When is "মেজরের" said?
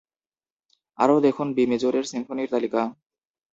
1.71-2.05